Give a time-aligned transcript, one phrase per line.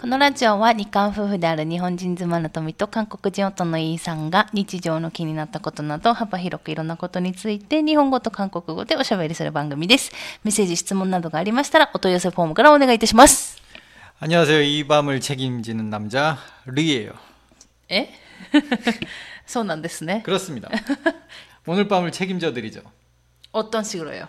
[0.00, 10.12] このラジオは日韓夫婦である日本人妻の富と韓国人夫のイーさんが日常の気になったことなど幅広くいろんなことについて日本語と韓国語でおしゃべりする番組です。
[10.44, 13.62] メッセージ、質問などがありましたらお問い合わせフォームからお願いいたします。
[14.20, 14.60] 안녕하세요.
[14.62, 17.12] 이 밤을 책임지는 남자 르이에요.
[17.88, 18.10] え
[19.46, 20.22] そうなんですね。
[20.26, 20.68] 그렇습니다.
[21.66, 22.80] 오늘 밤을 책임져 드리죠.
[23.52, 24.28] 어떤 식으로요?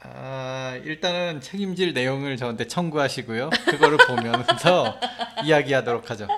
[0.00, 3.50] 아, 일단은 책임질 내용을 저한테 청구하시고요.
[3.66, 4.98] 그거를 보면서
[5.44, 6.28] 이야기하도록 하죠.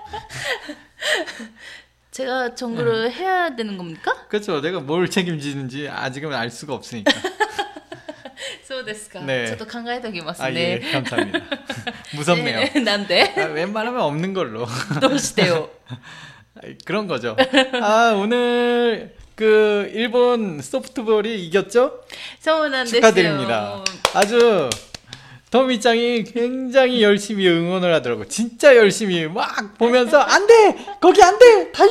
[2.11, 4.15] 제가 정글을 해야 되는 겁니까?
[4.29, 4.61] 그렇죠.
[4.61, 7.13] 내가 뭘 책임지는지 아직은 알 수가 없으니까.
[8.63, 9.21] そうですか。
[9.21, 10.93] 네 ちょっと考えておきます 아, 예, ね。
[10.93, 11.41] 감사합니다.
[12.15, 12.69] 무섭네요.
[12.75, 14.67] えなんで 아, 웬만하면 없는 걸로.
[15.01, 15.71] どうしてよ。
[16.85, 17.37] 그런 거죠.
[17.81, 22.02] 아, 오늘 그 일본 소프트볼이 이겼죠?
[22.43, 23.01] そうなんですよ。
[23.03, 23.85] 축하드립니다.
[24.15, 24.69] 아주
[25.51, 28.27] 토미짱이 굉장히 열심히 응원을 하더라고.
[28.27, 30.77] 진짜 열심히 막 보면서 안 돼!
[31.01, 31.73] 거기 안 돼!
[31.73, 31.91] 달려!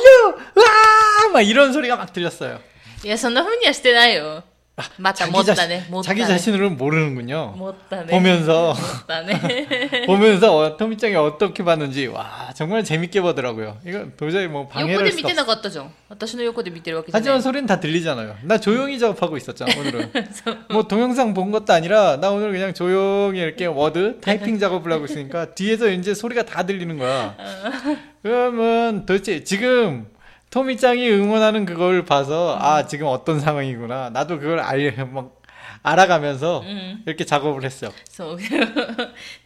[0.56, 1.28] 으아!
[1.32, 2.60] 막 이런 소리가 막 들렸어요.
[3.04, 4.42] いや、そんな風にはしてないよ。
[4.75, 7.53] 아, 맞다 못다네 자기 자신으로 모르는군요.
[7.55, 8.07] 못다네.
[8.07, 10.05] 보면서 못다네.
[10.07, 13.77] 보면서 어, 토미짱이 어떻게 봤는지 와 정말 재밌게 보더라고요.
[13.85, 15.41] 이거 도저히 뭐 방해를 수 없어.
[15.43, 18.35] 요코데 어떠시는 요코데 밑에는 하지만 소리는 다 들리잖아요.
[18.41, 20.11] 나 조용히 작업하고 있었잖아 오늘은.
[20.71, 25.53] 뭐 동영상 본 것도 아니라 나 오늘 그냥 조용히 이렇게 워드 타이핑 작업을 하고 있으니까
[25.53, 27.35] 뒤에서 이제 소리가 다 들리는 거야.
[27.37, 27.97] 어.
[28.23, 30.07] 그러면 도대체 지금
[30.52, 34.10] 토미짱이 응원하는 그걸 봐서 아 지금 어떤 상황이구나.
[34.10, 35.36] 나도 그걸 알, 막
[35.82, 37.02] 알아가면서 うん。
[37.06, 37.92] 이렇게 작업을 했어요.
[38.08, 38.38] そう。
[38.38, 38.42] と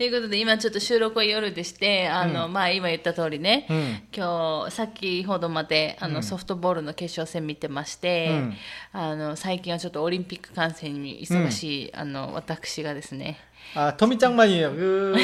[0.04, 3.98] いうことで、今ちょっと収録は夜でして、あの、まあ今言った通りね、 음.
[4.16, 8.56] 今日、先ほどまで、あの、うんソフトボールの決勝戦見てまして、うん
[8.92, 13.38] あの、最近はちょっとオリンピック観戦に忙しい、あの、私がですね、
[13.74, 14.74] 아 토미짱만이에요.
[14.74, 15.14] 그...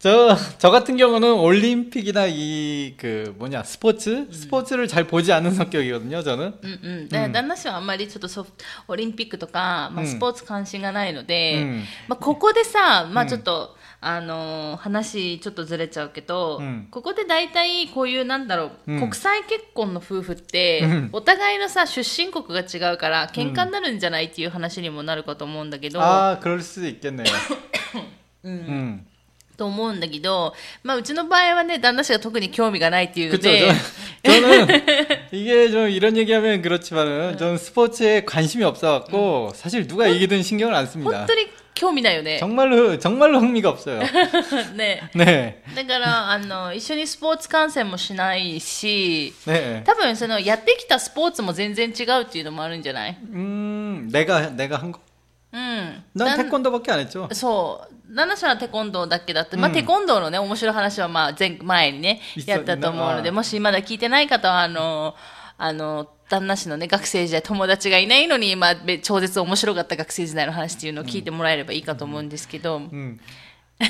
[0.00, 4.28] 저, 저 같은 경우는 올림픽이나 이, 그, 뭐냐, 스포츠?
[4.30, 6.52] 스포츠를 잘 보지 않는 성격이거든요, 저는.
[6.62, 8.52] うんうん、で旦那氏はあんまりちょっとソフ
[8.88, 27.24] オリンピックとか、まあ、うんスポーツ関心がないので、うんまあ、ここでさ、まあ、うんちょっと、あのー話ちょっとずれちゃうけど、うんここで大体こういうなんだろう、うん国際結婚の夫婦って、うんお互いのさ出身国が違うから喧嘩になるんじゃないっていう話にもなるかと思うんだけど、 아, 그럴 수도 있겠네요.
[28.44, 29.06] うん 음.
[29.60, 33.48] と思うんだけど、まあ、うちの場合はね旦那氏が特に興味がないっていうの 그쵸.
[33.50, 33.72] で
[34.22, 34.66] 저, 저는,
[35.32, 40.92] 이게 좀 이런 얘기하면 그렇지만은, 저는 스포츠에 관심이 없어갖고, 사실 누가 이기든 신경을 안 本
[40.92, 41.26] 씁니다.
[41.26, 42.38] 当に興味ないよね。
[42.38, 44.00] 정말로, 정말로 흥미가 없어요.
[44.74, 45.62] ね 네.
[45.76, 49.82] だからあの一緒にスポーツ観戦もしないし 네.
[49.84, 55.00] 多分そのやってきたスポーツも全然違うっていうのもあるんじゃない 음, 내가, 내가 한 거.
[55.52, 56.04] うん。
[56.14, 57.28] 난 なん 태권도밖에 안 했죠.
[57.32, 58.14] そう。
[58.14, 65.14] 旦那氏はテコンドーだけだって、まあ、うんテコンドーのね、面白い話は、まあ、前、前にね、いっそやったと思うので、あもしまだ聞いてない方は、あの、
[65.58, 73.18] あの、旦那氏のね、学生時代友達がいないのに、まあ、べ超絶面白かった学生時代の話っていうのを聞いてもらえればいいかと思うんですけど、 음.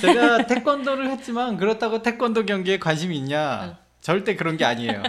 [0.00, 3.78] 제가 태권도를 했지만 그렇다고 태권도 경기에 관심이 있냐?
[4.00, 5.02] 절대 그런 게 아니에요.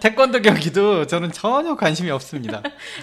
[0.00, 2.60] 태권도 경기도 저는 전혀 관심이 없습니다.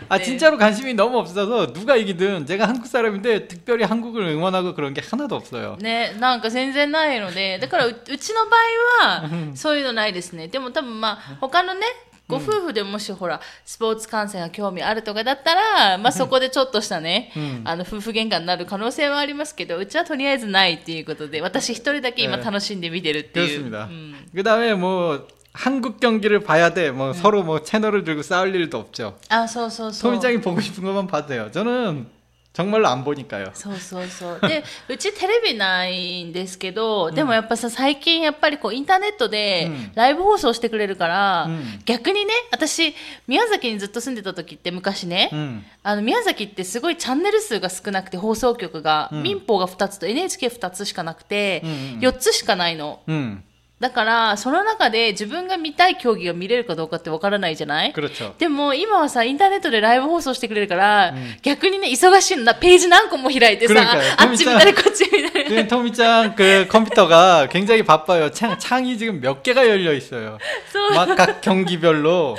[0.09, 0.23] 아 네.
[0.23, 5.35] 진짜로 관심이 너무 없어서 누가 이기든 제가 한국 사람인데 특별히 한국을 응원하고 그런 게 하나도
[5.35, 5.77] 없어요.
[5.81, 8.57] ね、なんか全然ないので、だからううちの場
[9.05, 10.49] 合は、そういうのないですね。
[10.49, 11.85] でも多分まあ、他のね、
[12.31, 23.63] ご夫婦でもしほら、スポーツ観戦が興味あるとかだったら、まあそこでちょっとしたね、うんあの、夫婦喧嘩になる可能性はありますけど、うちはとりあえずないっていうことで、私一人だけ今ね楽しんで見てるっていう。
[23.63, 23.85] 그렇습니다.
[23.85, 26.91] うん、 그 다음에 뭐 한국 경기를 봐야 돼.
[26.91, 29.17] 뭐 서로 뭐 채널을 들고 싸울 일도 없죠.
[29.29, 30.11] あ、そうそうそう。
[30.11, 31.49] 토미짱이 보고 싶은 것만 봐도 돼요.
[31.51, 32.07] 저는
[32.53, 33.51] 정말로 안 보니까요.
[33.53, 34.39] そうそうそう。
[34.41, 42.95] で、うちテレビないんですけど、でもやっぱさ、最近やっぱりこうインターネットでうんライブ放送してくれるから、うん逆にね、私、
[43.27, 45.61] 宮崎にずっと住んでた時って昔ね、 음.
[45.83, 53.01] あの、宮崎ってすごいチャンネル数が少なくて放送局が、うん民放が2つと NHK2 つしかなくて、うんうん4つしかないの。
[53.07, 53.44] 음.
[53.81, 58.33] だから、その中で自分が見たい競技が見れるかどうかってわからないじゃない 그렇죠.
[58.39, 62.56] でも今はさ、インターネットでライブ放送してくれるから、ん逆にね、忙しいんだ。
[62.56, 64.01] ページ何個も開いてさ、 그러니까요.
[64.18, 65.45] あっち見たりこっち見たり。
[65.47, 68.31] 지금 토미짱 그 컴퓨터가 굉장히 바빠요.
[68.31, 70.39] 창, 창이 지금 몇 개가 열려 있어요.
[70.74, 72.35] 소- 막 각 경기별로.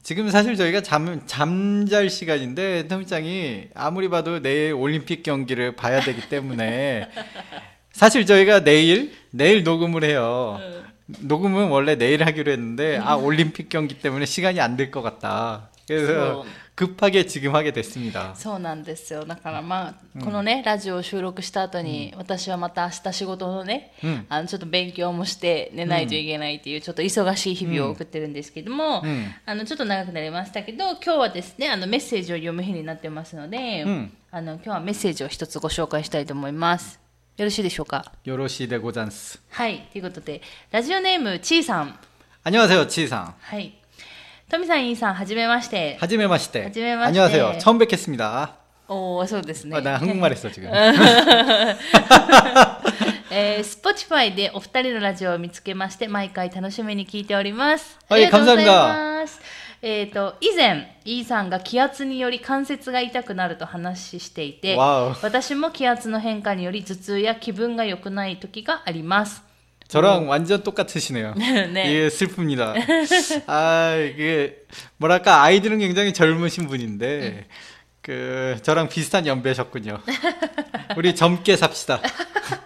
[0.03, 7.09] 지금 사실 저희가 잠, 잠잘 시간인데, 터미짱이 아무리 봐도 내일 올림픽 경기를 봐야 되기 때문에,
[7.93, 10.59] 사실 저희가 내일, 내일 녹음을 해요.
[11.07, 15.68] 녹음은 원래 내일 하기로 했는데, 아, 올림픽 경기 때문에 시간이 안 될 것 같다.
[15.89, 16.45] 그래서
[16.75, 23.93] 급하게지금하게됐습니다そうなんですよだからまあこのねラジオを収録した後に私はまた明日仕事のね
[24.29, 29.03] あのちょっと勉強もして寝ないといけないっていうちょっと忙しい日々を送ってるんですけども
[29.45, 33.85] あのちょっと長くなりましたけど今日はですねあのメッセージを読む日になってますので
[34.31, 36.99] あの今日はメッセージを一つご紹介したいと思います
[37.37, 41.99] よろしいでしょうかよろしいでござんすはいということでラジオネームちーさん
[42.43, 43.73] 안녕하세요ちーさんはい
[44.50, 45.96] トミさん、インさん、はじめまして。
[46.00, 46.64] はじめまして。
[46.64, 47.20] はじめまして。
[47.20, 47.22] お
[49.22, 49.26] 녕。
[49.28, 49.76] そうですね.
[49.76, 50.68] 아, 나 한국말 했 어, 지 금.
[53.32, 57.96] えー、Spotify でお二人のラジオを見つけまして、毎回楽しみに聞いております。
[58.08, 59.24] はい、感謝が。
[59.82, 69.44] えっ、ー、と、以前、E さんが気圧により関節が痛くなると話していて、私も気圧の変化により頭痛や気分が良くない時があります。
[69.89, 71.35] 저랑 완전 똑같으시네요.
[71.35, 71.91] 네.
[71.91, 73.43] 이게 슬픕니다.
[73.47, 74.57] 아, 이게,
[74.97, 77.47] 뭐랄까, 아이들은 굉장히 젊으신 분인데,
[78.01, 79.99] 그, 저랑 비슷한 연배셨군요.
[80.97, 82.01] 우리 젊게 삽시다.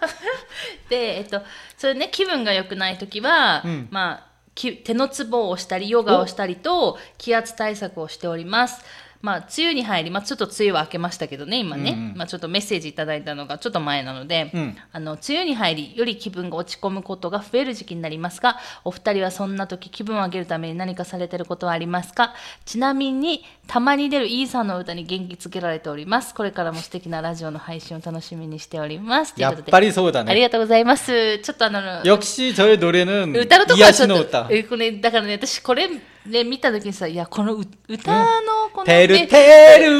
[0.88, 1.42] で、えっと、
[1.76, 8.84] それね、気分が良くないときは、まあ、手のツボを押したり、ヨガをしたりと、気圧対策をしております。
[9.22, 22.34] まあ、梅雨に入り、まあ、ちょっと梅雨は明けましたけどね、今ね、うんうん、まあ、ちょっとメッセージいただいたのがちょっと前なので、うん、あの、梅雨に入り、より気分が落ち込むことが増える時期になりますが、お二人はそんな時気分を上げるために何かされてることはありますか
[22.64, 26.34] ちなみに、たまに出るイーさんの歌に元気づけられております。
[26.34, 29.34] これからも素敵なラジオの配信を楽しみにしております。
[29.36, 30.32] やっぱりそうだね。
[30.32, 31.38] ありがとうございます。
[31.40, 35.90] ちょっとあの、역시저의노래는歌のとこはちょっと、これ、だからね、私これ、
[36.26, 39.90] で見た時にさ、いや、この歌のこの、てるてる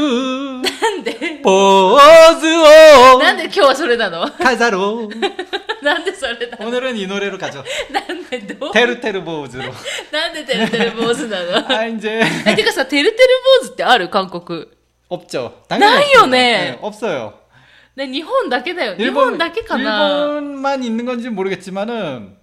[0.61, 9.65] なんでポーズをなんで今日はそれなの飾ろう なんでそれなの오늘은이노래로가죠なんでどうてるてる坊主の
[10.12, 13.29] なんでてるてる坊主なのあ、い제え、てかさ、てるてる
[13.62, 14.69] 坊主ってある韓国。
[15.09, 16.79] 없죠ないよね。
[16.82, 17.32] 없어요
[17.97, 18.94] ね、日本だけだよ。
[18.94, 20.19] 日本だけかな。
[20.29, 22.37] 日本만있는건지모르겠지만은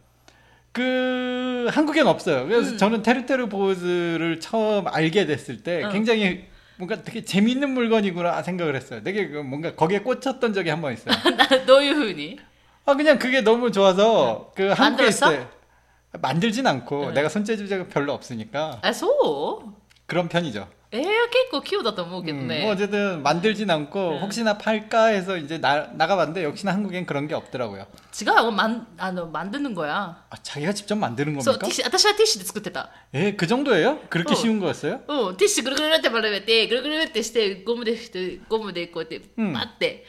[0.73, 2.47] 그 한국엔 없어요.
[2.47, 2.79] 그래서 음.
[2.79, 5.89] 저는 테르테르 보즈를 처음 알게 됐을 때 어.
[5.91, 6.47] 굉장히
[6.77, 9.03] 뭔가 되게 재밌는 물건이구나 생각을 했어요.
[9.05, 11.15] 되게 그 뭔가 거기에 꽂혔던 적이 한 번 있어요.
[11.67, 12.39] 너유훈이?
[12.87, 15.49] 아 그냥 그게 너무 좋아서 그 한국에 있어요.
[16.21, 17.15] 만들진 않고 응.
[17.15, 18.81] 내가 손재주가 별로 없으니까.
[18.83, 19.73] 아, 소?
[20.07, 20.69] 그런 편이죠.
[20.92, 21.12] ええ結
[21.52, 22.60] 構器用だと思うけどね。
[22.60, 24.20] 음, 뭐 어쨌든 만들진 않고 네.
[24.22, 27.86] 혹시나 팔까 해서 이제 나, 나가봤는데 역시나 한국엔 그런 게 없더라고요.
[28.20, 30.24] 違う、まん、あの、만드는거야.
[30.30, 31.44] 아, 자기가 직접 만드는 겁니까?
[31.44, 32.90] そう、ティッシュ、私はティッシュで作ってた。
[33.14, 34.00] 에, 그 정도예요?
[34.10, 34.36] 그렇게 어.
[34.36, 35.02] 쉬운 거였어요?
[35.10, 37.94] うん、ティッシュぐるぐるって丸めて、ぐるぐるってして、ゴムで
[38.88, 40.06] こうやって、うん、パって、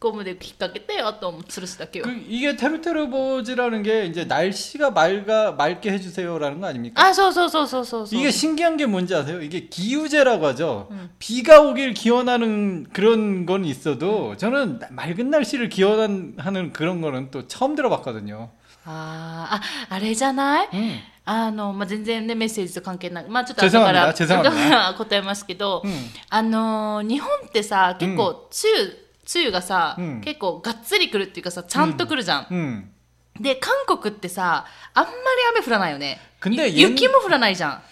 [0.00, 2.04] ゴムで引っ掛けて、あと吊るすだけよ。
[2.04, 7.00] 그, 이게 테르테르보즈라는 게 이제 날씨가 맑아, 맑게 해주세요라는 거 아닙니까?
[7.00, 8.06] 아, そうそうそうそうそう。
[8.20, 9.40] 이게 신기한 게 뭔지 아세요?
[9.40, 10.88] 이게 기우제 라고 하죠.
[10.90, 11.10] 음.
[11.18, 18.50] 비가 오길 기원하는 그런 건 있어도 저는 맑은 날씨를 기원하는 그런 거는 또 처음 들어봤거든요.
[18.88, 23.26] ああ、あれじゃない、うん、あの、まあ、全然ね、メッセージと関係ない。
[23.28, 25.92] まあ、ちょっと後から答えますけど、うん、
[26.30, 32.92] あの、日本ってさ、結構、梅雨、梅雨がさ、うん、結構がっつり来るっていうかさ、ちゃんと来るじゃん。
[33.40, 35.16] で、韓国ってさ、あんまり
[35.56, 36.20] 雨降らないよね。
[36.44, 37.82] 雪も降らないじゃん。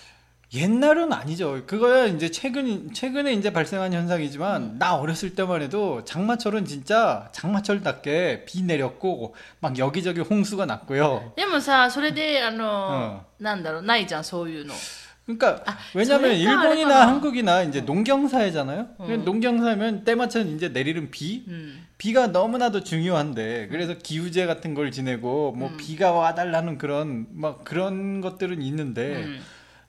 [0.55, 1.63] 옛날은 아니죠.
[1.67, 4.77] 그거야 이제 최근 최근에 이제 발생한 현상이지만 음.
[4.79, 11.33] 나 어렸을 때만 해도 장마철은 진짜 장마철답게 비 내렸고 막 여기저기 홍수가 났고요.
[11.37, 14.75] でもさそれであのなんだろうないじゃんそういうの
[15.27, 18.89] 그러니까 아, 왜냐면 일본이나 한국이나 이제 농경사회잖아요.
[19.01, 19.25] 음.
[19.25, 21.85] 농경사회면 때마침 이제 내리는 비, 음.
[21.97, 25.77] 비가 너무나도 중요한데 그래서 기후제 같은 걸 지내고 뭐 음.
[25.79, 29.41] 비가 와달라는 그런 막 그런 것들은 있는데.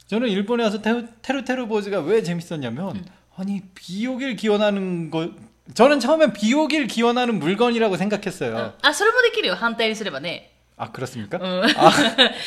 [0.09, 3.05] 저는 일본에 와서 테루, 테루 테루보즈가 왜 재밌었냐면 음.
[3.35, 5.29] 아니 비오길 기원하는 거
[5.73, 8.73] 저는 처음엔 비오길 기원하는 물건이라고 생각했어요.
[8.83, 9.55] 아, それもできるよ.
[9.55, 10.51] 反対にすればね.
[10.77, 11.39] 아 그렇습니까?
[11.41, 11.91] 아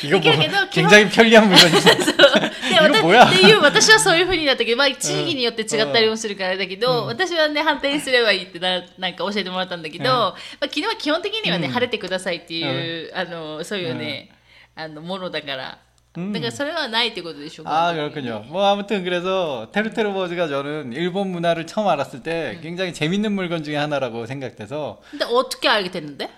[0.03, 1.89] 이거 뭐 굉장히 편리한 물건이죠.
[2.71, 3.25] 이거 뭐야?
[3.25, 14.29] っていう私はそういうふうになったけど、まあ地域によって違ったりもするからだけど、私はね反対すればいいってななんか教えてもらったんだけど、まあ昨日は基本的にはね、晴れてくださいっていう、あのそういうね、
[14.75, 15.79] あのものだから。
[16.16, 16.32] 음.
[16.32, 17.62] 그러니까 소리가 나이 때고 되죠.
[17.66, 18.44] 아 그렇군요.
[18.48, 23.76] 뭐 아무튼 그래서 테르테르 버즈가 저는 일본 문화를 처음 알았을 때 굉장히 재밌는 물건 중에
[23.76, 25.00] 하나라고 생각돼서.
[25.10, 26.30] 근데 어떻게 알게 됐는데?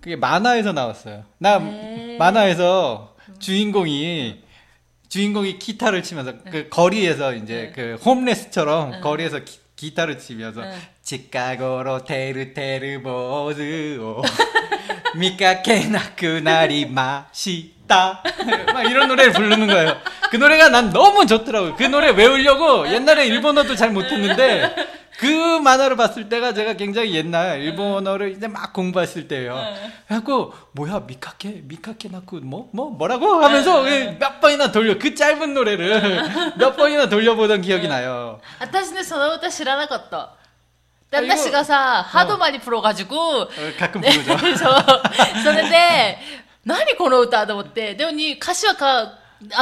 [0.00, 1.24] 그게 만화에서 나왔어요.
[1.38, 2.16] 나 에이.
[2.18, 4.42] 만화에서 주인공이
[5.08, 10.62] 주인공이 기타를 치면서 그 거리에서 이제 그 홈레스처럼 거리에서 기, 기타를 치면서
[11.02, 14.22] 치카고로 테르테르 버즈오
[15.16, 18.21] 미카케나쿠 나리 마시 다
[18.73, 19.97] 막 이런 노래를 부르는 거예요.
[20.29, 21.75] 그 노래가 난 너무 좋더라고요.
[21.75, 24.75] 그 노래 외우려고 옛날에 일본어도 잘 못했는데
[25.17, 25.25] 그
[25.59, 29.59] 만화를 봤을 때가 제가 굉장히 옛날 일본어를 이제 막 공부했을 때예요.
[30.07, 36.53] 그래갖고 뭐야 미카케 미카케 나쿠 뭐 뭐 뭐라고 하면서 몇 번이나 돌려 그 짧은 노래를
[36.57, 38.39] 몇 번이나 돌려보던 기억이 나요.
[38.59, 40.35] 私ねその歌知らなかった。
[41.11, 43.47] 旦那氏がさ、ハードマにプロ가지고
[43.79, 44.37] 가끔 부르죠.
[44.55, 44.75] そう。
[45.43, 46.19] それで、
[46.65, 47.95] 何この歌と思って。
[47.95, 49.17] でもに、歌詞はか、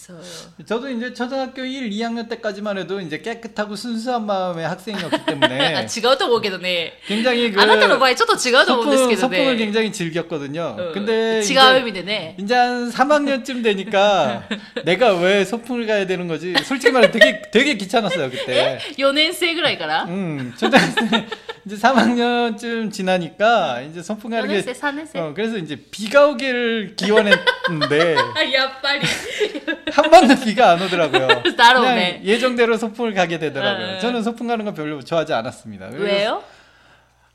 [0.08, 5.80] うんあ 저도 이제 초등학교 1, 2학년 때까지만 해도 이제 깨끗하고 순수한 마음의 학생이었기 때문에 아,
[5.82, 6.92] 違うと思うけどね.
[7.06, 7.58] 굉장히 그
[9.16, 10.76] 소풍, 소풍을 굉장히 즐겼거든요.
[10.78, 11.54] 어, 근데 이제,
[12.38, 14.48] 이제 한 3학년쯤 되니까
[14.84, 16.54] 내가 왜 소풍을 가야 되는 거지?
[16.64, 18.78] 솔직히 말해 되게 되게 귀찮았어요 그때.
[18.96, 20.04] 4年生ぐらいから?
[20.04, 21.26] 음, 초등학생
[21.66, 27.34] 이제 3학년쯤 지나니까 이제 소풍 가는 게 4年生, 어, 그래서 이제 비가 오기를 기원했
[27.69, 28.15] 는데
[28.53, 29.05] 야빨리
[29.91, 31.27] 한 번도 비가 안 오더라고요.
[32.13, 33.99] 그냥 예정대로 소풍을 가게 되더라고요.
[33.99, 35.89] 저는 소풍 가는 거 별로 좋아하지 않았습니다.
[35.93, 36.43] 왜요?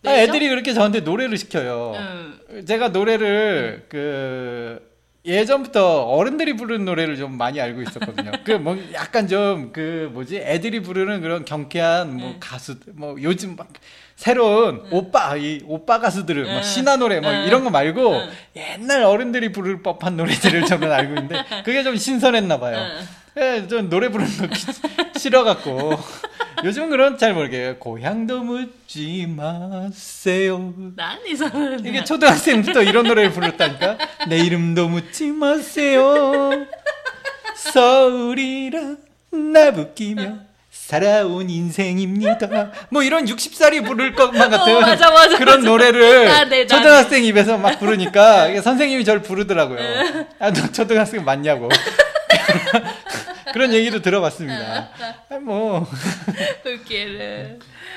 [0.05, 1.93] 아, 애들이 그렇게 저한테 노래를 시켜요.
[1.97, 2.65] 음.
[2.67, 3.87] 제가 노래를 음.
[3.89, 8.31] 그 예전부터 어른들이 부르는 노래를 좀 많이 알고 있었거든요.
[8.45, 12.37] 그 뭐 약간 좀 그 뭐지 애들이 부르는 그런 경쾌한 뭐 음.
[12.39, 13.69] 가수 뭐 요즘 막
[14.17, 14.89] 새로운 응.
[14.91, 16.53] 오빠 이 오빠 가수들을 응.
[16.55, 17.45] 뭐 신화 노래 뭐 응.
[17.47, 18.23] 이런 거 말고
[18.57, 22.87] 옛날 어른들이 부를 법한 노래들을 저는 알고 있는데 그게 좀 신선했나 봐요.
[23.39, 24.49] 예, 전 노래 부르는 거
[25.19, 25.93] 싫어갖고
[26.65, 30.73] 요즘 그런 잘 모르게 고향도 묻지 마세요.
[31.85, 36.67] 이게 초등학생부터 이런 노래를 불렀다니까 내 이름도 묻지 마세요.
[37.57, 38.97] 서울이라
[39.31, 40.46] 나부끼며
[40.87, 42.71] 살아온 인생입니다.
[42.91, 45.69] 뭐 이런 60살이 부를 것만 같은 어, 맞아, 맞아, 그런 맞아.
[45.69, 49.81] 노래를 아, 네, 초등학생 입에서 막 부르니까 선생님이 저를 부르더라고요.
[49.81, 50.27] 네.
[50.39, 51.69] 아, 너 초등학생 맞냐고.
[53.53, 54.91] 그런 얘기도 들어봤습니다.
[55.29, 55.89] 아, 뭐.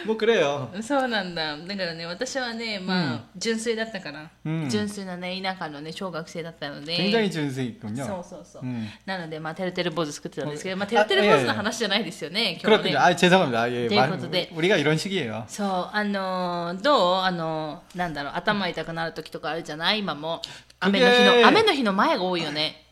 [0.06, 4.30] もうくれよそうなんだだからね私はねまあ、純粋だったから、
[4.68, 8.62] 純粋なね田舎のね小学生だったので굉장히純粋군요そうそうそう、
[9.06, 20.42] なのでまあてるてる坊主作ってたんですけど、まあてるてる坊主の話じゃないですよね今日はねあ죄송합니다ということで우리가이런식이에요そうあのどうあのなんだろう頭痛くなる時とかあるじゃない今も
[20.80, 22.84] 雨の日の雨の日の前が多いよね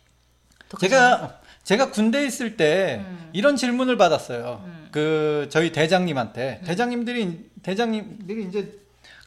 [0.81, 3.31] 제가 제가 군대에 있을 때 음.
[3.33, 4.75] 이런 질문을 받았어요.
[4.88, 4.91] 음.
[4.91, 6.65] 그 저희 대장님한테 음.
[6.65, 8.74] 대장님들이 대장님들이 이제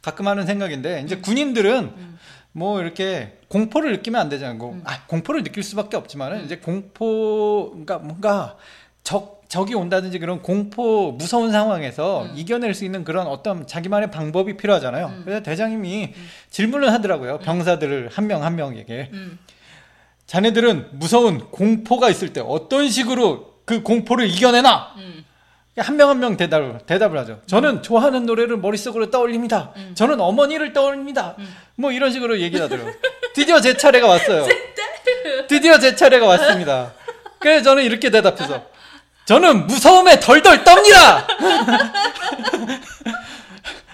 [0.02, 1.22] 가끔 하는 생각인데 이제 음.
[1.22, 2.18] 군인들은 음.
[2.52, 4.62] 뭐 이렇게 공포를 느끼면 안 되잖아요.
[4.62, 4.82] 음.
[4.84, 8.56] 아, 공포를 느낄 수밖에 없지만은 이제 공포 그러니까 뭔가
[9.02, 15.22] 적 적이 온다든지 그런 공포 무서운 상황에서 이겨낼 수 있는 그런 어떤 자기만의 방법이 필요하잖아요.
[15.24, 16.14] 그래서 대장님이
[16.50, 17.38] 질문을 하더라고요.
[17.38, 19.10] 병사들을 한명한 명에게.
[20.26, 24.94] 자네들은 무서운 공포가 있을 때 어떤 식으로 그 공포를 이겨내나?
[25.78, 25.82] 음.
[25.82, 27.40] 한명 한 명 대답을 대답을 하죠.
[27.46, 27.82] 저는 음.
[27.82, 29.72] 좋아하는 노래를 머릿속으로 떠올립니다.
[29.94, 31.34] 저는 어머니를 떠올립니다.
[31.38, 31.56] 음.
[31.76, 32.92] 뭐 이런 식으로 얘기를 하더라고요.
[33.34, 34.46] 드디어 제 차례가 왔어요.
[35.48, 36.92] 드디어 제 차례가 왔습니다.
[37.38, 38.62] 그래서 저는 이렇게 대답해서
[39.24, 41.26] 저는 무서움에 덜덜 떱니다.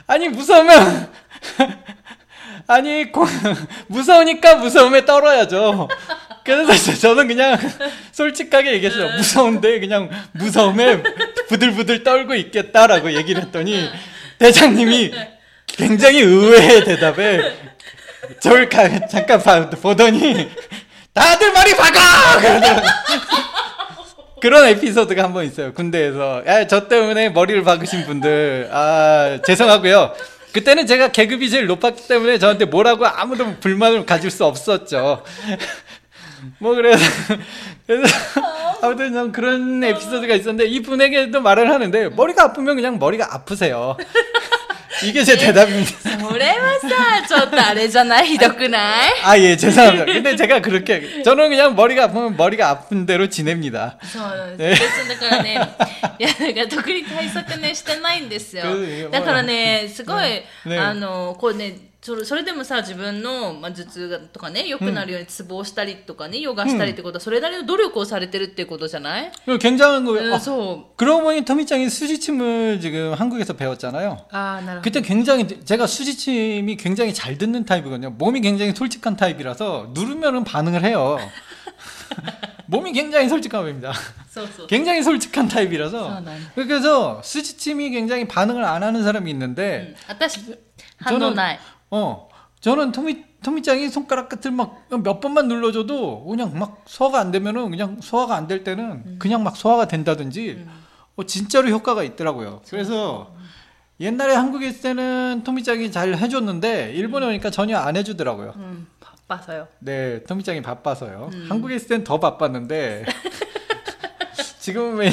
[0.09, 1.13] 아니 무서우면
[2.69, 3.27] 아니 고-
[3.89, 5.89] 무서우니까 무서움에 떨어야죠.
[6.47, 7.59] 그래서 저는 그냥
[8.13, 9.17] 솔직하게 얘기했어요.
[9.17, 11.03] 무서운데 그냥 무서움에
[11.49, 13.91] 부들부들 떨고 있겠다라고 얘기를 했더니
[14.39, 15.13] 대장님이
[15.67, 17.41] 굉장히 의외의 대답에
[18.41, 20.49] 저를 가- 잠깐 봐- 보더니
[21.13, 22.39] 다들 말이 박아!
[22.41, 22.91] 그러더라고요.
[24.41, 25.73] 그런 에피소드가 한 번 있어요.
[25.73, 26.43] 군대에서.
[26.47, 30.15] 야, 저 때문에 머리를 박으신 분들, 아, 죄송하고요.
[30.53, 35.23] 그때는 제가 계급이 제일 높았기 때문에 저한테 뭐라고 아무도 불만을 가질 수 없었죠.
[36.60, 37.04] 뭐 그래서
[37.88, 38.16] 그래서
[38.82, 43.98] 아무튼 좀 그런 에피소드가 있었는데 이분에게도 말을 하는데 머리가 아프면 그냥 머리가 아프세요.
[45.04, 46.12] 이게 제 대답입니다.
[46.32, 50.06] それはさ、ちょっとあれじゃないひどくない 아, 예, 죄송합니다.
[50.06, 53.98] 근데 제가 그렇게, 저는 그냥 머리가 아프면 머리가 아픈 대로 지냅니다.
[54.04, 54.82] そうなんです。
[54.82, 55.76] 別にだからね、
[56.20, 59.10] いや、なんか特に対策ね、してないんですよく。
[59.12, 70.26] だからね、すごい、ねあの、こうね、 それそれでもさ、自分の、まあ、頭痛がとかね、良くなるようにツボをしたりとかね、ヨガしたりってことは、それなりの努力をされてるっていうことじゃない 굉장한 거예요.
[70.26, 70.98] うん 아, そう。
[70.98, 74.18] 그러고 보니 터미짱이 수지침을 지금 한국에서 배웠잖아요.
[74.32, 74.82] ああ、なるほど。
[74.82, 78.10] 그때 굉장히, 제가 수지침이 굉장히 잘 듣는 타입이거든요.
[78.12, 81.20] 몸이 굉장히 솔직한 타입이라서 누르면은 반응을 해요.
[82.68, 83.94] 몸이 굉장히 솔직한 겁니다.
[84.30, 84.68] そうそう。
[84.68, 86.10] 굉장히 솔직한 そう 타입이라서.
[86.10, 86.32] なんだ。
[86.56, 90.40] 그래서 수지침이 굉장히 반응을 안 하는 사람이 있는데, うん私、
[90.98, 91.60] 反応ない。
[91.91, 92.29] 어,
[92.61, 97.99] 저는 토미 토미짱이 손가락 끝을 막 몇 번만 눌러줘도 그냥 막 소화가 안 되면은 그냥
[98.01, 99.17] 소화가 안 될 때는 음.
[99.19, 100.71] 그냥 막 소화가 된다든지 음.
[101.17, 102.63] 어, 진짜로 효과가 있더라고요.
[102.69, 103.45] 그래서 음.
[104.01, 107.31] 옛날에 한국에 있을 때는 토미짱이 잘 해줬는데 일본에 음.
[107.31, 108.53] 오니까 전혀 안 해주더라고요.
[108.57, 109.69] 음, 바빠서요.
[109.79, 111.31] 네, 토미짱이 바빠서요.
[111.49, 113.05] 한국에 있을 땐 더 바빴는데
[114.61, 115.09] 지금은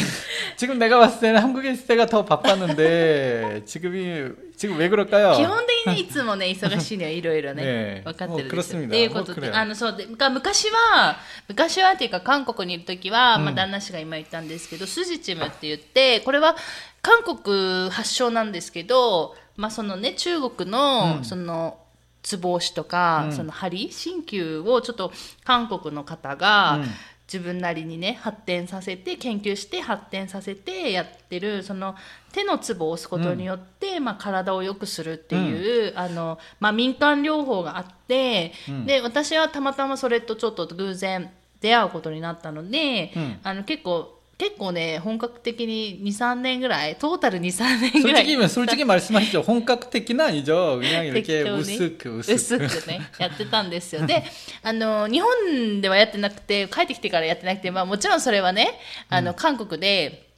[0.57, 5.35] 지금 내가 봤을 때는 한국에 있을 때가 더 바빴는데 지금이 지금 왜 그럴까요?
[5.37, 7.63] 基本的にいつもね、忙しいのよ、いろいろね。
[7.63, 8.79] ねえ分かってるんですよ。
[8.81, 16.57] もうっていうことで、クロスミラーあの、そうで、が昔は、昔はっていうか、韓国にいるときは、うんまあ、旦那氏が今言ったんですけど、スジチムって言って、これは
[17.03, 21.79] 韓国発祥なんですけど、まあ、そのね、中国の、うんその、
[22.25, 25.13] ツボ押しとか、うんその針、鍼灸をちょっと
[25.45, 26.87] 韓国の方が、うん
[27.34, 31.96] 自分なりにね発展させて研究して発展させてやってるその
[32.32, 38.86] 手のツボを押すことによって、まあ、体を良くするっていう、あのまあ、民間療法があって、うん。
[38.86, 43.40] で私はたまたまそれとちょっと偶然出会うことになったので、うん。
[43.44, 49.43] あの結構結構ね本格的に23年ぐらいトータル23年ぐらい 솔직히 솔직히 말씀하시죠.
[49.43, 50.79] 본격적인 아니죠.
[50.81, 52.35] 그냥 이렇게 適当に 우스크 우스크.
[52.35, 54.23] 薄くねやってたんですよで
[54.63, 60.29] あの日本ではやってなくて帰ってきてからやってなくて、まあ、もちろんそれはねあの、韓国で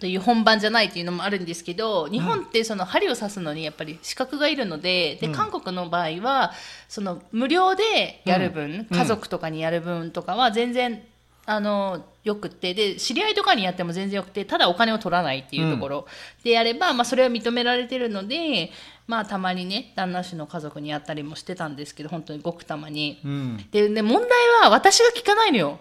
[0.00, 6.52] という本番じゃないっていうのもあるんですけど日本ってその針を刺すのにやっぱり資格がいるのでで韓国の場合は
[6.88, 11.04] その無料でやる分、家族とかにやる分とかは全然
[11.51, 16.05] あのよくってで知り合いとかにやっても全然よくてただお金を取らないっていうところ
[16.43, 18.69] でやれば、まあ、それは認められてるので、
[19.07, 23.19] まあ、たまにね旦那氏の家族にやったりもしてたんですけど本当にごくたまに。
[23.25, 23.57] 음.
[23.71, 24.29] でで問題
[24.61, 25.79] は私が聞かないのよ。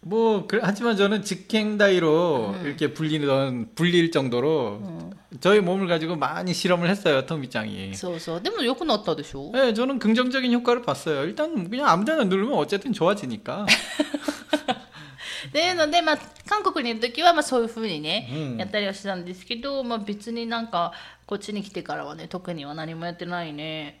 [0.00, 7.24] 뭐 그, 하지만 저는 직행다이로 이렇게 불리던 불릴 정도로 저희 몸을 가지고 많이 실험을 했어요.
[7.24, 7.92] 토미짱이.
[7.94, 11.24] そうそうでもよくなったでしょ 네, 저는 긍정적인 효과를 봤어요.
[11.24, 13.66] 일단 그냥 아무데나 누르면 어쨌든 좋아지니까.
[15.48, 16.18] っていうので、まあ、
[16.48, 20.92] 韓国にいる時はまあそういうふうにね、うんやったりはしてたんですけど、まあ、別になんか
[21.26, 24.00] こっちに来てからはね特には何もやってないね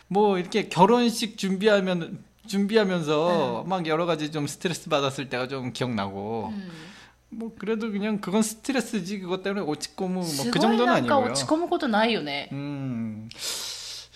[0.10, 6.70] 뭐 이렇게 결혼식 준비하면 준비하면서 막 여러 가지 좀 스트레스 받았을 때가 좀 기억나고 うん
[7.28, 11.32] 뭐 그래도 그냥 그건 스트레스지 그것 때문에 오치꼬무 す 뭐 그 ごい 정도는 なんか 아니고요.
[11.32, 13.28] 落ち込むことないよね 음.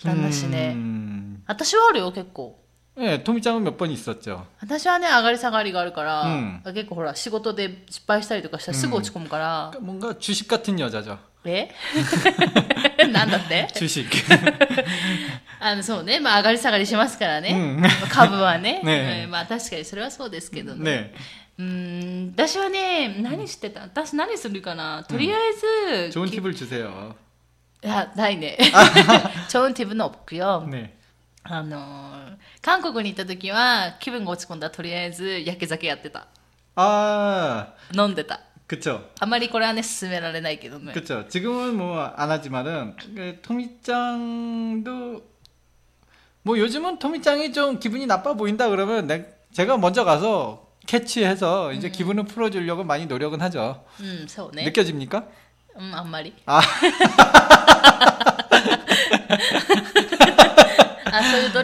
[0.05, 1.43] 난なしね 음.
[1.45, 2.57] 私はあるよ結構
[2.95, 4.45] 네, 토미짱은 몇 번 있었죠.
[4.61, 11.19] 私はね上がり下がりがあるから、うん結構ほら仕事で失敗したりとかしたらすぐ落ち込むから、 그러니까 뭔가 주식 같은 여자죠.
[11.45, 11.69] え
[13.11, 14.05] なんだって주식
[15.59, 17.55] あのそうね、まあ、上がり下がりしますからね、う
[18.05, 21.13] ん株はね ねうんまあ確かにそれはそうですけどね
[21.57, 21.63] 네.
[21.63, 27.15] うーん私はね何してた私何するかなとりあえず、 좋은 き 팁을 주세요.
[27.83, 28.57] いやないね
[29.47, 30.97] チョンティブの없고요 ね。
[31.43, 36.27] あのー韓国に行った時は気分が落ち込んだらとりあえず焼け酒やってた
[36.75, 39.08] 아, 飲んでた 그쵸.
[39.20, 40.92] 아무리 이거는 스메라레나이 게도네.
[40.92, 41.26] 그쵸.
[41.28, 45.22] 지금은 뭐 안 하지만은 그 토미짱도
[46.42, 51.92] 뭐 요즘은 토미짱이 좀 기분이 나빠 보인다 그러면 내, 제가 먼저 가서 캐치해서 이제 음.
[51.92, 53.84] 기분을 풀어주려고 많이 노력은 하죠.
[54.00, 54.64] 음, 서운해.
[54.64, 55.26] 느껴집니까?
[55.78, 56.32] 음, 안 말이.
[56.46, 56.60] 아.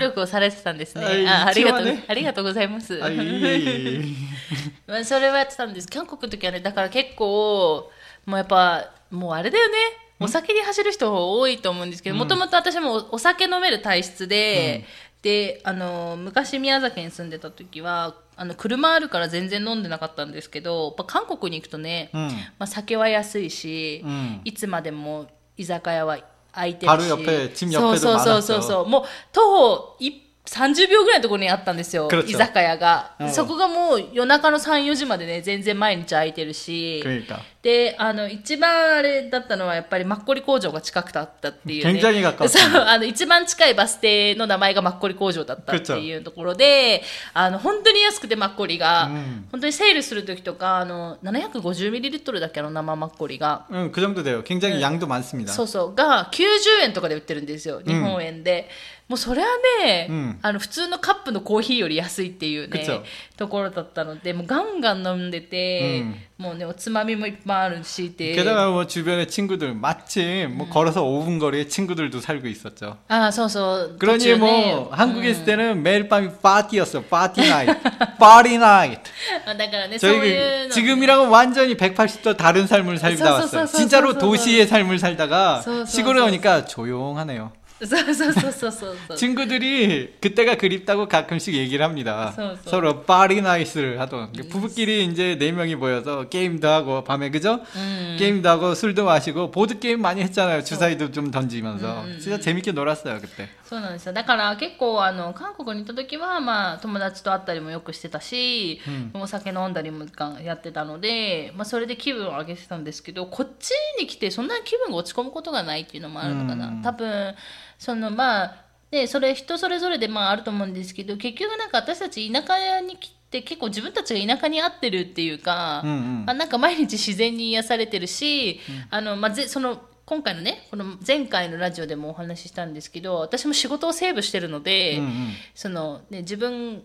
[0.03, 1.27] 力をされてたんですね。
[1.29, 2.95] あ、あありがとう、ね、ありがとうございます。
[2.95, 3.17] はい、
[4.87, 5.89] まあそれはやってたんです。
[5.89, 7.91] 韓国の時はね、だから結構、
[8.27, 9.75] もうやっぱ、もうあれだよね。
[10.21, 14.85] お酒に走る人多いと思うんですけど、もともと私もお酒飲める体質で、
[15.23, 24.05] で、あの、昔宮崎に住んでた時は、あの、車あるから全然飲んでなかったんですけど、やっぱ韓国に行くとね、まあ酒は安いし、
[24.45, 26.19] いつまでも居酒屋は
[26.54, 28.42] 空いてるし 바로 옆에 집 そう 옆에도 そうそう 많았죠.
[28.42, 54.44] そうそうもう徒歩い30秒ぐらいのところにあったんですよ 그렇죠 居酒屋が、うんそこがもう夜中の34時までね全然毎日空いてるし 그러니까 であの一番あれだったのはやっぱりマッコリ工場が近くだったっていうね 굉장히가까웠습니다 そうあの一番近いバス停の名前がマッコリ工場だったっていうところであの本当に安くてマッコリが、うん本当にセールする時とかあの 750ml だっけあの生マッコリが 응, 그 정도 돼요.
[54.44, 55.52] 굉장히 양도 많습니다.
[55.54, 58.70] そうそうが90円とかで売ってるんですよ日本円で、
[59.08, 59.48] もうそれは
[59.86, 63.04] ね、うんあの普通のカップのコーヒーより安いっていうね 그쵸
[63.38, 66.04] ところだったのでもうガンガン飲んでて、
[66.42, 72.98] もうねおつまみもいっぱいあるしって 게다가 뭐 주변에 친구들 마침 뭐 걸어서 5분 거리에 친구들도 살고 있었죠.
[73.08, 77.02] ああそうそう途 그러니 中 뭐 ね 한국에 있을 때는 매일 밤이 파티였어.
[77.04, 77.74] 파티 나이트.
[78.20, 79.02] 파티 나이트.
[79.46, 83.66] あだからねそういう 저희 の 지금이랑은 완전히 180도 다른 삶을 살다 소, 소, 왔어요.
[83.66, 87.52] 소, 소, 진짜로 소, 소, 도시의 삶을 살다가 소, 소, 시골에 소, 오니까 조용하네요.
[87.82, 92.34] そ うそうそうそうそうそう 친구들이 그때가 그립다고 가끔씩 얘기를 합니다.
[92.36, 92.70] 소, 소.
[92.72, 97.60] 서로 파리 나이스를 하던 부부끼리 이제 네 명이 모여서 게임도 하고 밤에 그죠?
[97.76, 100.64] うん、 게임도 하고 술도 마시고 보드 게임 많이 했잖아요.
[100.64, 103.48] 주사위도 좀 던지면서 음, 음, 진짜 재밌게 놀았어요 그때.
[103.64, 108.80] そうなんですよだから結構あの韓国に行った時は、まあ、友達と会ったりもよくしてたし、
[109.14, 110.06] お酒飲んだりも
[110.42, 117.36] やってたので、まあ、それで気分を上げてたんですけどこっちに来てそんなに気分が落ち込むことがないっていうのもあるのかな、うん多分
[117.83, 118.55] そのまあ
[118.93, 135.13] でそれ人それぞれでまああると思うんですけど結局なんか私たち田舎に来て結構自分たちが田舎に合ってるっていうか、うんうん、あなんか毎日自然に癒されてるし、うん、あのまあ、ぜその今回のねこの前回のラジオでもお話ししたんですけど私も仕事をセーブしてるので、うんうん、
[135.53, 136.85] そのね、自分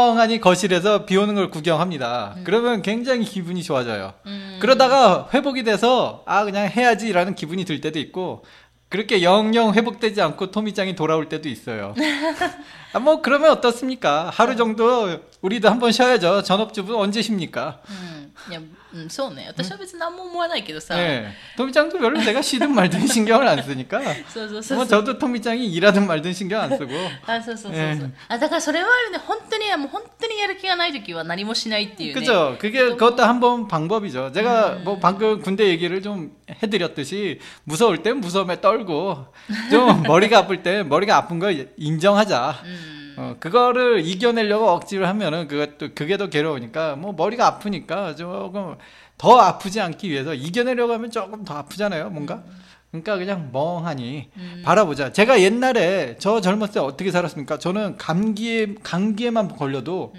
[0.00, 2.36] 멍하니 거실에서 비 오는 걸 구경합니다.
[2.44, 4.14] 그러면 굉장히 기분이 좋아져요.
[4.60, 8.42] 그러다가 회복이 돼서 아 그냥 해야지라는 기분이 들 때도 있고
[8.88, 11.94] 그렇게 영영 회복되지 않고 토미짱이 돌아올 때도 있어요.
[12.92, 14.30] 아, 뭐 그러면 어떻습니까?
[14.32, 16.43] 하루 정도 우리도 한번 쉬어야죠.
[16.43, 17.79] 전업주부 언제 쉽니까?
[17.89, 17.91] う
[18.21, 18.59] んいや
[18.93, 21.27] うん、そうね私は別に何も思わないけどさ、 네.
[21.57, 24.01] 토미짱도 별로 내가 쉬든 말든 신경을 안 쓰니까.
[24.27, 26.91] そうそうそう 뭐 そう 저도 토미짱이 일하든 말든 신경 안 쓰고.
[27.25, 32.57] あそうそうそうそう、ええあだからそれはあるね本当にもう本当にやる気がない時は何もしないっていうね 그죠?
[32.59, 34.31] 그게 그것도 한번 방법이죠.
[34.33, 39.27] 제가 뭐 방금 군대 얘기를 좀 해드렸듯이 무서울 땐 무서움에 떨고
[39.71, 42.61] 좀 머리가 아플 때 머리가 아픈 거 인정하자.
[42.63, 48.76] うん 어, 그거를 이겨내려고 억지를 하면은 그것도 그게 더 괴로우니까 뭐 머리가 아프니까 조금
[49.18, 52.42] 더 아프지 않기 위해서 이겨내려고 하면 조금 더 아프잖아요, 뭔가.
[52.90, 54.30] 그러니까 그냥 멍하니
[54.64, 55.12] 바라보자.
[55.12, 57.58] 제가 옛날에 저 젊었을 때 어떻게 살았습니까?
[57.58, 60.14] 저는 감기에 감기에만 걸려도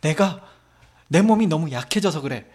[0.00, 0.40] 내가
[1.06, 2.46] 내 몸이 너무 약해져서 그래.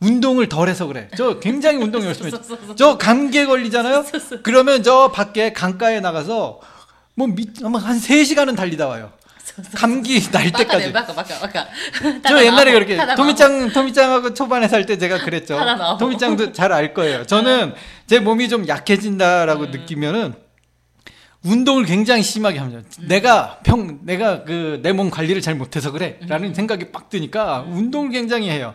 [0.00, 1.08] 운동을 덜 해서 그래.
[1.16, 2.74] 저 굉장히 운동 열심히 했죠.
[2.76, 4.04] 저 감기에 걸리잖아요?
[4.42, 6.60] 그러면 저 밖에 강가에 나가서
[7.14, 9.12] 뭐 미, 한 3시간은 달리다 와요.
[9.74, 10.92] 감기 날 때까지.
[10.92, 11.66] 바카, 바카, 바카.
[12.26, 15.58] 저 옛날에 그렇게 도미짱 도미짱하고 초반에 살 때 제가 그랬죠.
[15.98, 17.24] 도미짱도 잘 알 거예요.
[17.26, 17.74] 저는
[18.06, 19.70] 제 몸이 좀 약해진다라고 음.
[19.70, 20.34] 느끼면은
[21.42, 22.82] 운동을 굉장히 심하게 합니다.
[23.00, 23.08] 음.
[23.08, 26.54] 내가 평 내가 그 내 몸 관리를 잘 못해서 그래라는 음.
[26.54, 28.74] 생각이 빡 드니까 운동을 굉장히 해요.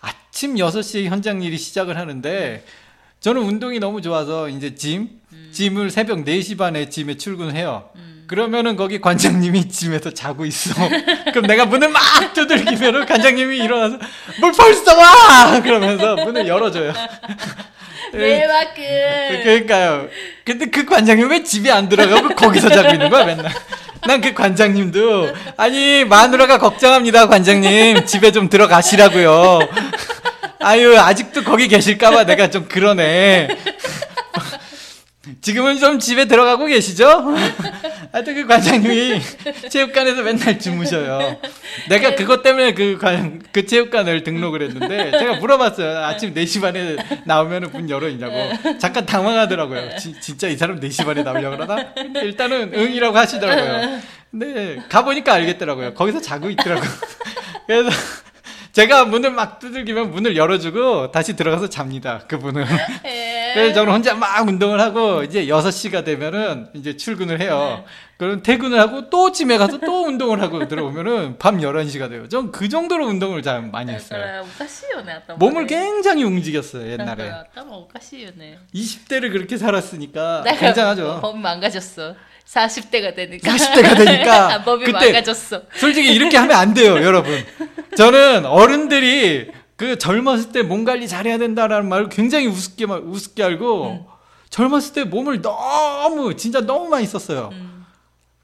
[0.00, 2.64] 아침 6시에 현장 일이 시작을 하는데
[3.20, 5.08] 저는 운동이 너무 좋아서 이제 짐
[5.52, 7.88] 짐을 새벽 4시 반에 짐에 출근해요.
[8.26, 10.74] 그러면은 거기 관장님이 짐에서 자고 있어.
[11.32, 12.02] 그럼 내가 문을 막
[12.34, 13.98] 두들기면은 관장님이 일어나서
[14.40, 15.60] 뭘 벌써 와!
[15.60, 16.92] 그러면서 문을 열어줘요.
[18.14, 18.74] 迷惑
[19.42, 20.08] 그러니까요.
[20.44, 23.52] 근데 그 관장님 왜 집에 안 들어가고 거기서 자고 있는 거야 맨날.
[24.06, 29.60] 난 그 관장님도 아니 마누라가 걱정합니다 관장님 집에 좀 들어가시라고요.
[30.60, 33.48] 아유 아직도 거기 계실까봐 내가 좀 그러네.
[35.40, 37.24] 지금은 좀 집에 들어가고 계시죠?
[38.14, 39.20] 하여튼 그 관장님이
[39.70, 41.36] 체육관에서 맨날 주무셔요.
[41.88, 45.98] 내가 그것 때문에 그, 관, 그 체육관을 등록을 했는데 제가 물어봤어요.
[46.04, 48.36] 아침 4시 반에 나오면 문 열어 있냐고.
[48.78, 49.96] 잠깐 당황하더라고요.
[49.96, 51.92] 지- 진짜 이 사람 4시 반에 나오려고 그러나?
[51.92, 54.00] 근데 일단은 응이라고 하시더라고요.
[54.30, 55.94] 근데 가보니까 알겠더라고요.
[55.94, 56.88] 거기서 자고 있더라고요.
[57.66, 57.90] 그래서
[58.70, 62.20] 제가 문을 막 두들기면 문을 열어주고 다시 들어가서 잡니다.
[62.28, 62.64] 그분은.
[63.54, 67.84] 매일적으로 혼자 막 운동을 하고 이제 6시가 되면은 이제 출근을 해요.
[67.84, 67.84] 네.
[68.16, 72.28] 그럼 퇴근을 하고 또 집에 가서 또 운동을 하고 들어오면은 밤 11시가 돼요.
[72.28, 74.44] 전 그 정도로 운동을 잘 많이 했어요.
[75.38, 77.30] 몸을 굉장히 움직였어요, 옛날에.
[78.74, 81.18] 20대를 그렇게 살았으니까 굉장하죠.
[81.22, 82.14] 몸 망가졌어.
[82.46, 83.50] 40대가 되니까.
[83.50, 84.62] 40대가 되니까.
[84.92, 85.62] 그때 망가졌어.
[85.74, 87.42] 솔직히 이렇게 하면 안 돼요, 여러분.
[87.96, 94.07] 저는 어른들이 그 젊었을 때 몸 관리 잘해야 된다라는 말을 굉장히 우습게 말- 우습게 알고
[94.49, 97.49] 젊었을 때 몸을 너무 진짜 너무 많이 썼어요.
[97.53, 97.85] 음.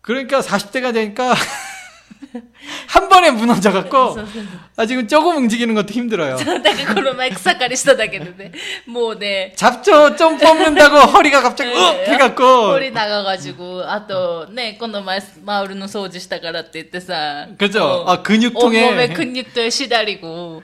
[0.01, 1.33] 그러니까 40대가 되니까
[2.87, 4.43] 한 번에 무너져 갖고 そうそう
[4.77, 6.37] 아 지금 조금 움직이는 것도 힘들어요.
[6.37, 8.51] そうだからこの前草刈りしただけでね
[8.85, 17.83] もうね 잡초 좀 뽑는다고 허리가 갑자기 욱 해갖고 掘り長がじくあとねこの前マウルの掃除したからって言ってさ 그죠?
[17.83, 20.63] 어, 아 근육통에 온몸에 근육도 시달리고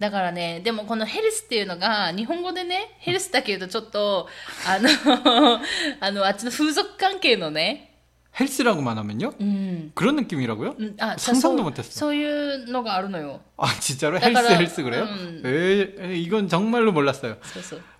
[0.00, 4.28] だからねでもこのヘルスっていうのが日本語でねヘルスだけどちょっと
[4.66, 4.88] あの
[6.00, 7.92] あのあっちの風俗関係のね
[8.38, 9.32] 헬스라고만 하면요?
[9.40, 10.74] うん 그런 느낌이라고요?
[10.78, 11.90] うんあ 상상도 そう 못했어.
[11.98, 15.04] そういうのがあるのよ 아 진짜로 나 헬스 그럼- 헬스 그래요?
[15.04, 15.42] 음.
[15.46, 17.36] 에, 에, 이건 정말로 몰랐어요.
[17.42, 17.82] そうそうあ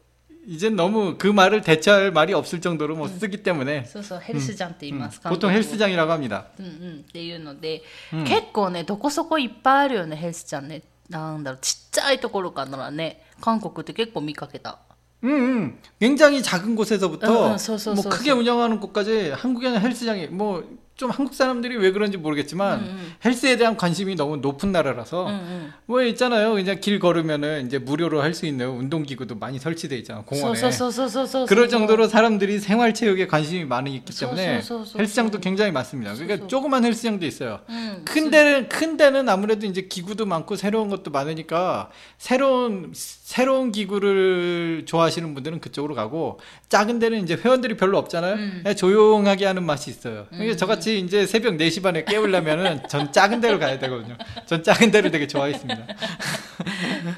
[0.48, 5.50] 이젠 너무 그 말을 대체할 말이 없을 정도로 뭐 쓰기 때문에 そうそうヘルスジャンって言い 음, ます、韓 보통
[5.50, 6.46] 国語 헬스장이라고 합니다.
[6.60, 14.78] うんうんっていうので、うん結構ねどこそこいっぱいあるよねヘルスジャンねなんだろうちっちゃいところからね韓国って結構見かけた
[15.24, 15.78] 음, 음.
[15.98, 18.36] 굉장히 작은 곳에서부터 응, 응, 소, 소, 뭐 소, 크게 소.
[18.38, 20.62] 운영하는 곳까지 한국에는 헬스장이 뭐
[21.01, 23.13] 좀 한국 사람들이 왜 그런지 모르겠지만 음.
[23.25, 25.73] 헬스에 대한 관심이 너무 높은 나라라서 음.
[25.87, 30.57] 뭐 있잖아요 그냥 길 걸으면은 이제 무료로 할 수 있는 운동기구도 많이 설치돼 있잖아 공원에
[30.57, 31.47] 소소소소소소.
[31.47, 34.99] 그럴 정도로 사람들이 생활체육에 관심이 많이 있기 때문에 소소소소소.
[34.99, 38.03] 헬스장도 굉장히 많습니다 그러니까 조그만 헬스장도 있어요 음.
[38.05, 45.33] 큰 데는 큰 데는 아무래도 이제 기구도 많고 새로운 것도 많으니까 새로운 새로운 기구를 좋아하시는
[45.33, 50.55] 분들은 그쪽으로 가고 작은 데는 이제 회원들이 별로 없잖아요 네, 조용하게 하는 맛이 있어요 그러니까
[50.55, 54.16] 저같이 이제 새벽 4시 반에 깨우려면은 전 작은 데로 가야 되거든요.
[54.46, 55.86] 전 작은 데를 되게 좋아했습니다.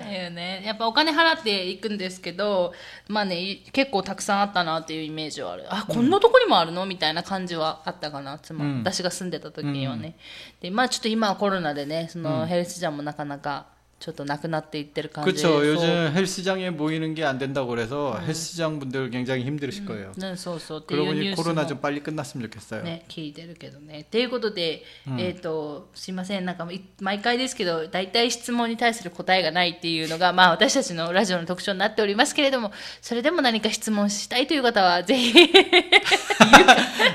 [0.08, 2.72] だよねやっぱお金払っていくんですけど
[3.08, 10.16] まあねい結構たくさんあったなっていうイメージはあるあこんなとこにもあるのみたいな感じはあったかなつま、うん私が住んでた時にはね、
[10.60, 13.66] でまあちょっと今はコロナでねそのヘルスジャンもなかなか
[14.02, 15.58] ちょっとなくなっていってる感じ 그렇죠.
[15.58, 20.12] そう 요즘 헬스장에 모이는 게 안 된다고 그래서 헬스장 분들 굉장히 힘드실 거예요.
[20.16, 22.84] ね、そうそうっていう 그러고 ニュ 보니 ースも 코로나 좀 빨리 끝났으면 좋겠어요.
[22.84, 24.06] ね、聞いてるけどね。
[24.08, 24.84] ということで、
[25.18, 32.70] えっ、と、すいません、なんかい毎回ですけど、大体質問に対する答えがないっていうのが、まあ私たちのラジオの特徴になっておりますけれども、
[33.02, 35.32] それでも何か質問したいという方は、ぜひ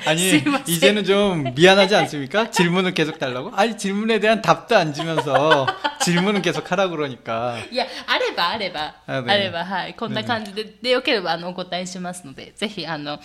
[0.06, 0.70] 아니 스미마셍.
[0.70, 2.50] 이제는 좀 미안하지 않습니까?
[2.50, 3.52] 질문을 계속 달라고?
[3.56, 5.68] 아니 질문에 대한 답도 안 주면서
[6.02, 13.20] 질문은 계속 하라 그러니까 いや、あればあれば、あねあれば、はい、こんな感じで、でよければ、あの、お答えしますので、ぜひ、あの、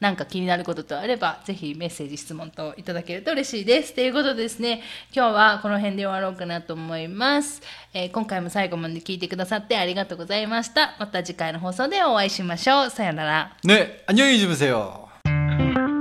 [0.00, 3.94] なんか気になることとあれば、ぜひメッセージ、質問といただけると嬉しいです。
[3.94, 7.62] ということでですね、今日はこの辺で終わろうかなと思います。
[7.94, 10.94] えー今回も最後まで聞いてくださってありがとうございました。
[11.00, 12.90] また次回の放送でお会いしましょう。
[12.90, 13.56] さよなら。
[13.64, 15.08] 네 안녕히 주무세요.
[15.57, 15.92] Thank you.